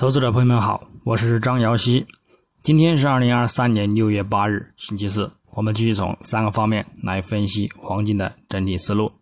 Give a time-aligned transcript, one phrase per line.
[0.00, 2.06] 投资者朋友们好，我是张瑶希。
[2.62, 5.30] 今天是二零二三年六月八日，星期四。
[5.50, 9.12] 我们继续从三个方面来分析黄金的整体思路。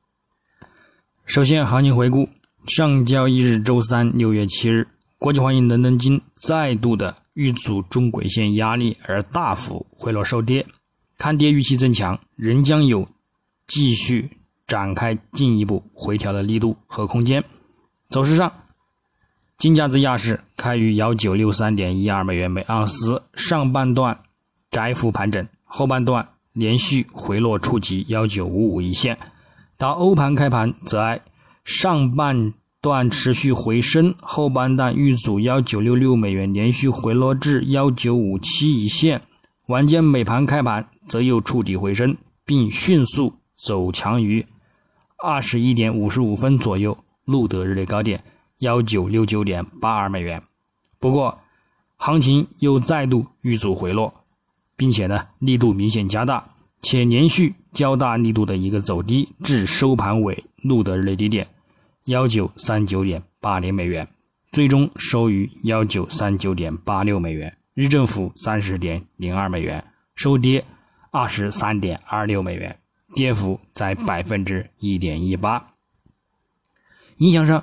[1.27, 2.29] 首先，行情回顾：
[2.69, 4.87] 上交易日周三六月七日，
[5.19, 10.64] 国际黄金伦敦金再度的遇阻中轨线压力而大幅回落收跌，
[11.16, 13.04] 看跌预期增强，仍将有
[13.66, 14.30] 继续
[14.68, 17.42] 展开进一步回调的力度和空间。
[18.08, 18.52] 走势上。
[19.59, 24.16] 金价自亚市开于幺九六三点一二美元每盎司，上半段
[24.70, 29.19] 窄幅盘整，后半段连续回落触及幺九五五一线。
[29.77, 31.20] 到欧盘开盘则挨
[31.64, 39.20] 上半段持续回升，后半段遇阻幺九六六美元，连续回落至幺九五七一线。
[39.66, 42.16] 晚间美盘开盘则又触底回升，
[42.47, 44.47] 并迅速走强于
[45.16, 48.22] 二十一点五十五分左右录得日内高点。
[48.59, 50.43] 幺九六九点八二美元，
[50.98, 51.39] 不过
[51.97, 54.12] 行情又再度遇阻回落，
[54.77, 56.45] 并且呢力度明显加大，
[56.83, 61.47] 且连续较大力度的一个走低，至收盘尾录得日内低点
[62.06, 64.09] 幺九三九点八零美元，
[64.50, 69.84] 最终收于幺九三九点八六美元，日振幅三十点零二美元，
[70.17, 70.65] 收跌
[71.12, 72.77] 二十三点二六美元，
[73.15, 75.65] 跌幅在百分之一点一八。
[77.19, 77.62] 影响上。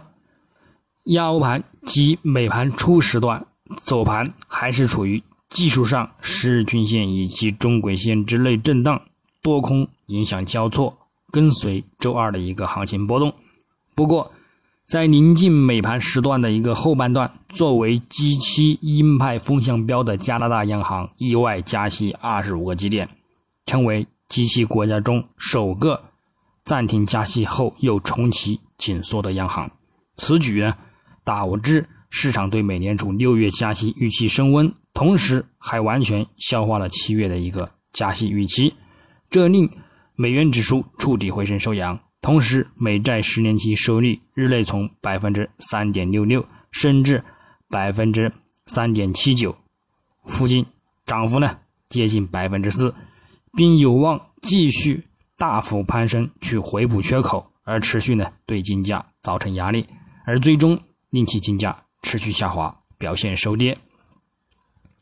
[1.06, 3.46] 亚欧盘及美盘初时段
[3.84, 9.00] 走盘还是处于技术上十日均线以及中轨线之内震荡，
[9.42, 10.98] 多空影响交错，
[11.32, 13.32] 跟随周二的一个行情波动。
[13.94, 14.32] 不过，
[14.88, 23.08] 在临近美盘时段的一个后半段，作为 G7 鹰派风向标的加拿大央行意外加息二十五个基点，
[23.68, 26.02] 成为 G7 国家中首个
[26.64, 29.70] 暂停加息后又重启紧缩的央行。
[30.18, 30.76] 此举呢？
[31.26, 38.74] 导致市场对美联储六月加息预期升温，同时还完全消化了七月的一个加息预期，
[39.30, 39.70] 这令
[40.16, 42.00] 美元指数触底回升收阳。
[42.22, 47.24] 同时，美债十年期收益率日内从百分之三点六六升至
[47.70, 48.32] 百分之
[48.68, 49.56] 三点七九
[50.26, 50.66] 附近，
[51.06, 51.58] 涨幅呢
[51.90, 52.96] 接近百分之四，
[53.58, 55.04] 并有望继续
[55.38, 59.86] 大幅攀升去回补缺口，而持续呢对金价造成压力，
[60.26, 60.80] 而最终。
[61.16, 63.78] 令其金价持续下滑，表现收跌。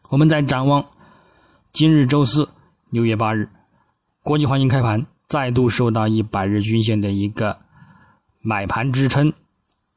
[0.10, 0.88] 我们再展望
[1.72, 2.48] 今日周四
[2.92, 3.50] 六月八日，
[4.22, 7.60] 国际黄金开盘再度受到一百日均线的一个
[8.42, 9.34] 买盘支撑，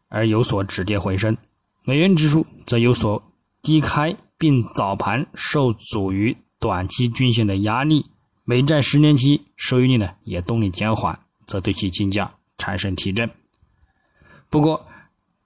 [0.09, 1.37] 而有所止跌回升。
[1.85, 3.23] 美元指数则有所
[3.61, 8.07] 低开，并早盘受阻于短期均线的压力。
[8.45, 13.31] 美债十年期收益率呢也动力减缓，则对其金价产生提振。
[14.49, 14.83] 不过，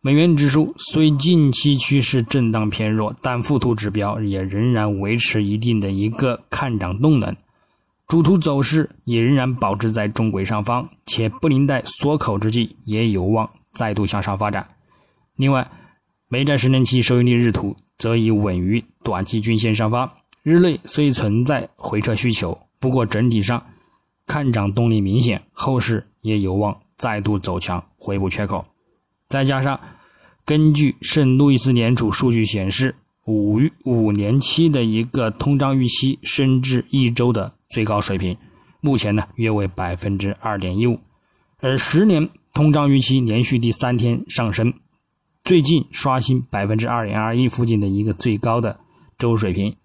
[0.02, 7.36] 美元指数虽近期趋势震荡偏弱，但附图指标也仍然维持一定的一个看涨动能，
[8.08, 14.66] 主图走势也仍然保持在中轨上方，且布林带缩口之际也有望再度向上发展。
[15.36, 15.70] 另外，
[16.28, 20.10] 美债十年期收益率日图则已稳于短期均线上方，
[20.42, 23.62] 日内虽存在回撤需求，不过整体上
[24.26, 28.64] 看涨动力明显，后市也有望再度走强回补缺口。
[29.30, 29.78] 再加上，
[30.44, 32.96] 根据圣路易斯联储数据显示，
[33.26, 38.36] 五五年期的一个通胀预期升至一周的最高水平，
[38.80, 40.98] 目前呢约为百分之二点一五，
[41.60, 44.74] 而十年通胀预期连续第三天上升，
[45.44, 48.80] 最近刷新百分之二点二一附近的一个最高的
[49.16, 49.76] 周水平，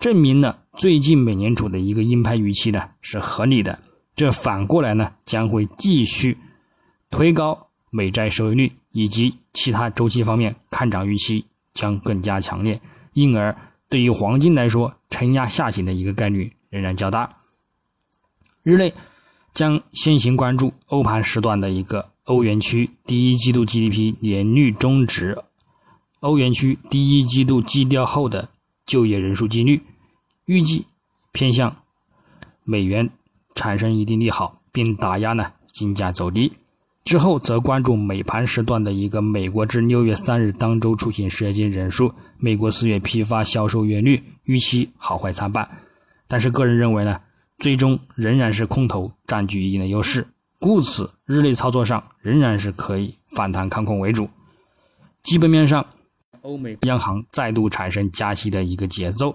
[0.00, 3.78] 证明了最近美联储的一个鹰派预期呢是合理的，
[4.16, 6.36] 这反过来呢将会继续
[7.08, 8.72] 推高美债收益率。
[8.92, 12.80] 以及其他周期方面看涨预期将更加强烈，
[13.12, 13.56] 因而
[13.88, 17.36] 对于黄金来说，承压下行的一个概率仍然较大。
[18.62, 18.92] 日内
[19.54, 25.38] 将先行关注欧盘时段的一个欧元区第一季度 GDP 年率终值，
[26.20, 28.48] 欧元区第一季度基调后的
[28.86, 29.82] 就业人数几率，
[30.44, 30.86] 预计
[31.32, 31.74] 偏向
[32.64, 33.08] 美元
[33.54, 36.52] 产生一定利好，并打压呢金价走低。
[37.10, 45.68] 之后则关注美盘时段的一个美国至六月三日当周出行失业金人数、美国四月批发销售月率预期好坏参半，
[46.28, 47.20] 但是个人认为呢，
[47.58, 50.24] 最终仍然是空头占据一定的优势，
[50.60, 54.30] 故此日内操作上仍然是可以反弹看空为主。
[55.24, 55.84] 基本面上，
[56.42, 59.34] 欧美央行再度产生加息的一个节奏，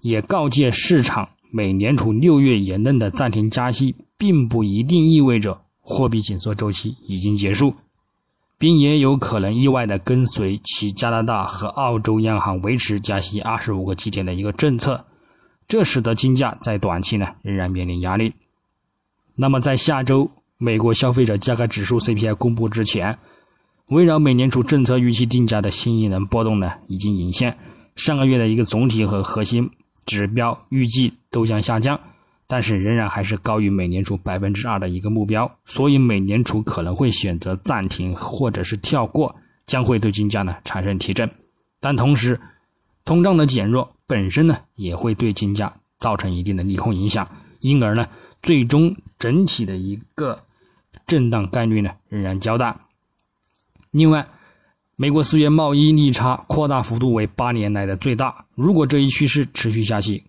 [0.00, 5.60] 也告诫市场，美联储六月言论的暂停加息，并不一定意味着。
[5.90, 7.74] 货币紧缩周期已经结束，
[8.56, 15.04] 并也有可能意外的跟随其加拿大和澳洲央行维持加息二十五个基点的一个政策，
[15.66, 18.32] 这使得金价在短期呢仍然面临压力。
[19.34, 23.18] 那么在下周美国消费者价格指数 CPI 公布之前，
[23.88, 27.58] 围绕美联储政策预期定价的新一轮波动呢已经隐现。
[27.96, 29.68] 上个月的一个总体和核心
[30.06, 31.98] 指标预计都将下降。
[32.52, 39.32] 但是仍然还是高于美联储百分之二的一个目标，所以美联储可能会选择暂停或者是跳过，
[39.66, 41.30] 将会对金价呢产生提振。
[41.78, 42.40] 但同时，
[43.04, 47.24] 通胀的减弱本身呢也会对金价造成一定的利空影响，
[47.60, 48.04] 因而呢
[48.42, 50.36] 最终整体的一个
[51.06, 52.76] 震荡概率呢仍然较大。
[53.92, 54.26] 另外，
[54.96, 60.24] 美国四月贸易逆差扩大幅度为八年来的最大，如果这一趋势持续下去。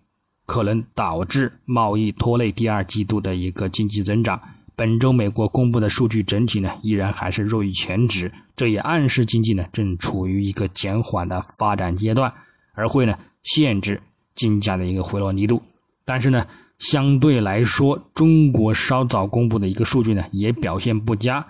[0.46, 4.40] 可能导致贸易拖累第二季度的一个经济增长。
[4.74, 12.32] 本周美国公布的数据整体呢依然还是弱于前值，这也暗示经济呢正处于一个减缓的发展阶段，
[12.72, 14.00] 而会呢限制
[14.34, 15.62] 金价的一个回落力度。
[16.04, 16.46] 但是呢，
[16.78, 21.46] 相对来说，中国稍早公布的一个数据呢也表现不佳。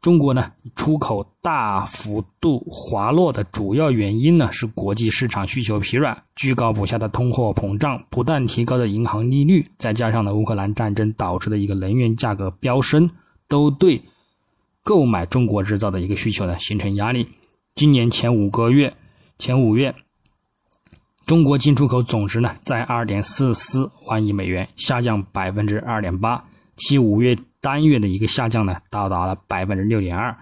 [0.00, 13.10] 中国呢出口大幅度滑落的主要原因呢是国际市场需求疲软、居高不下的通货膨胀、不断提高的银行利率，再加上呢乌克兰战争导致的一个能源价格飙升，
[13.46, 14.02] 都对
[14.82, 17.28] 购买中国制造的一个需求呢形成压力。
[17.74, 18.94] 今年前五个月，
[19.38, 19.94] 前五月，
[21.26, 26.42] 中国进出口总值呢在二点四四万亿美元，下降百分之二点八，
[26.76, 27.36] 其五月。
[27.60, 30.36] 单月的一个下降呢，到达了百分之六点二。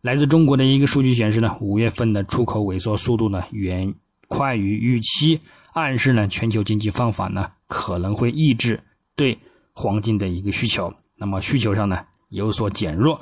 [0.00, 3.94] 来自中国的一个数据显示呢，五月份的出口萎缩速度呢远
[4.28, 5.40] 快于预期，
[5.72, 8.78] 暗示呢全球经济放缓呢可能会抑制
[9.16, 9.38] 对
[9.72, 10.92] 黄金的一个需求。
[11.16, 13.20] 那么需求上呢有所减弱。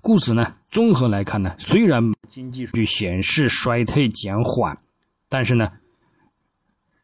[0.00, 4.76] 故此呢，综合来看呢，虽然经济数据显示衰退减缓，
[5.28, 5.70] 但是呢，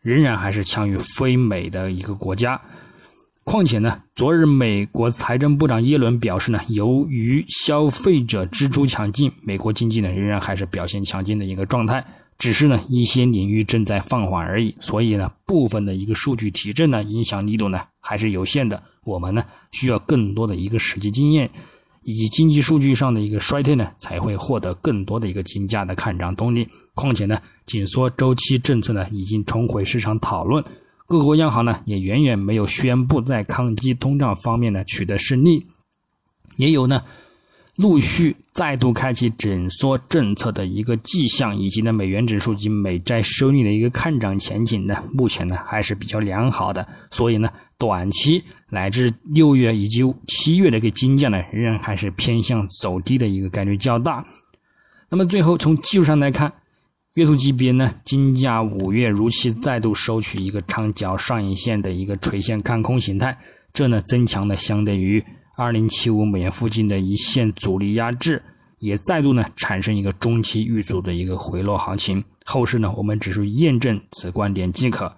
[0.01, 2.61] 仍然还是强于非美的一个国家。
[3.45, 12.05] 况且呢，昨日美国财政部长耶伦表示呢，由于消费者支出强劲，美国经济呢仍然还是表现强劲的一个状态，
[12.39, 14.73] 只是呢一些领域正在放缓而已。
[14.79, 18.81] 所以呢，部分的一个数据提振呢，影响力度呢还是有限的。
[19.05, 21.51] 我们呢需要更多的一个实际经验，
[22.03, 26.67] 以及经济数据上的一个衰退呢，才会获得更多的一个金价的看涨动力。
[26.95, 27.37] 况且呢，
[27.67, 30.65] 紧缩周期政策呢已经重回市场讨论。
[31.13, 35.67] 各国央行呢也远远没有宣布在抗击通胀方面呢取得胜利，
[36.57, 37.05] 也有呢
[37.77, 46.89] 陆续再度开启紧缩政策的一个迹象，以及呢美元指数及美债收益的一个看涨前景呢，目前呢还是比较良好的。
[47.11, 54.25] 所以呢，短期乃至六月以及七月的一个金价呢，仍然还是偏向走低的一个概率较大。
[55.11, 56.51] 那么最后从技术上来看。
[57.15, 63.37] 月度级别呢，金价五月如期再度收取一个长角上影线的一个垂线看空形态，
[63.75, 65.23] 这呢增强了相对于
[65.55, 68.43] 二零七五美元附近的一线阻力压制，
[68.79, 72.25] 也再度呢产生一个中期遇阻的一个回落行情。
[72.47, 75.15] 后市呢，我们只是验证此观点即可。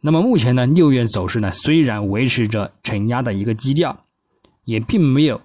[0.00, 4.04] 那么目前呢，六月走势呢虽然维持着承压的一个基调，
[4.64, 5.40] 也并没有。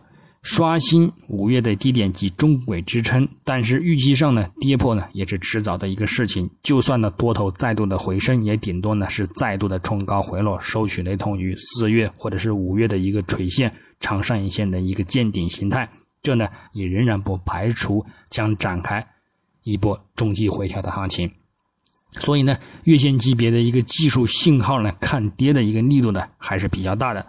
[0.50, 6.50] 刷新五月的低点及中轨支撑，但是预期上呢，跌破呢也是迟早的一个事情。
[6.64, 15.90] 就算呢多头再度的回升，也顶多呢是再度的冲高回落，收取雷同于四月或者是五月的一个垂线长上影线的一个见顶形态。
[16.24, 19.06] 这呢也仍然不排除将展开
[19.64, 21.30] 一波中期回调的行情。
[22.20, 27.28] 所以呢，月线级别的一个技术信号呢，看跌的一个力度呢还是比较大的。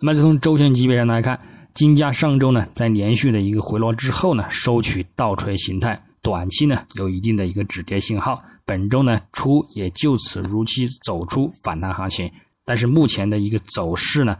[0.00, 1.38] 那么从周线级别上来看。
[1.74, 8.42] 金价上周呢，在连续的一个回落之后呢，收取倒锤形态，短期呢有一定的一个止跌信号。
[8.64, 12.30] 本周呢初也就此如期走出反弹行情，
[12.64, 14.36] 但是目前的一个走势呢，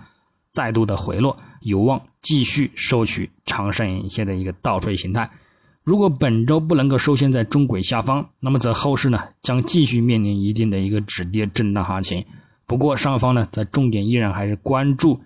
[0.53, 5.29] 再度的回落，有望继续收取长上影线的一个倒锤形态。
[5.83, 12.25] 如果本周不能够收线在中轨下方，那么则后市呢将继续面临一定的一个止跌震荡行情。
[12.67, 15.21] 不过上方呢，在重点依然还是关注。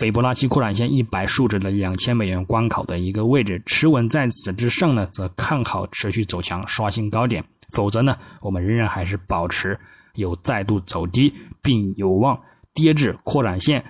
[0.00, 7.42] 斐波那契扩展线一百数值的两千美元关口的一个位置，持稳在此之上呢，则看好持续走强，刷新高点；
[7.72, 9.78] 否则呢，我们仍然还是保持
[10.14, 11.30] 有再度走低，
[11.60, 12.40] 并有望
[12.72, 13.84] 跌至扩展线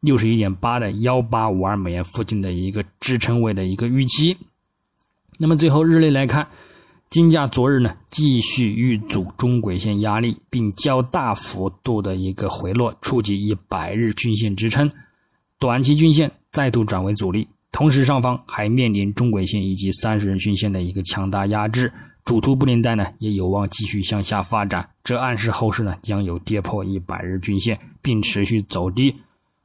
[0.00, 4.36] 六十一点八的幺八五二美元附近的一个支撑位的一个预期。
[5.38, 6.44] 那么最后日内来看，
[7.08, 14.90] 金价昨日呢继续遇阻中轨线压力，并较大幅度的一个回落，触及一百日均线支撑。
[15.62, 21.92] 短期均线再度转为阻力，同时上方还面临中轨线以及三十日均线的一个强大压制，
[22.24, 29.14] 主图布林带呢也有望继续向下发展，这暗示后市呢将有跌破一百日均线，并持续走低，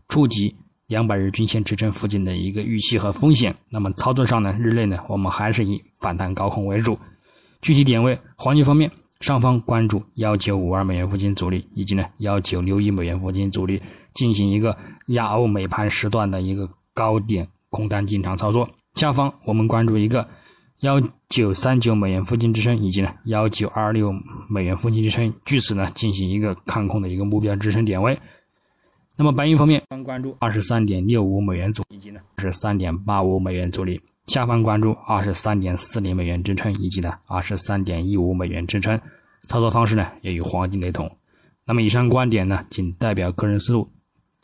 [0.08, 3.56] 触及两百日均线支撑附近的一个预期和风险。
[3.68, 6.96] 那么操作上呢，日内呢我们还是以反弹高空为主。
[7.60, 13.82] 具体点位，黄金方面，上方关注幺九五二美元附近阻力，以及呢幺九六一美元附近阻力，
[14.17, 17.47] 进行一个亚欧美盘时段的一个高点。
[17.69, 20.25] 空单进场操作，下方我们关注一个
[20.79, 24.09] 幺九三九美元附近支撑，以及呢幺九二六
[24.50, 28.17] 美元附近支撑，据此呢进行一个看空的一个目标支撑点位。
[29.17, 39.00] 那么白银方面，关注二十三点六五美元阻力，以及呢二十三点八五美元阻力；下方关注二十三点四零美元支撑，以及呢二十三点一五美元支撑。
[39.47, 41.12] 操作方式呢也与黄金雷同。
[41.65, 43.91] 那么以上观点呢仅代表个人思路，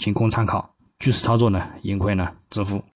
[0.04, 0.70] 仅供参考。
[1.00, 2.84] 据此操作呢，盈亏呢自负。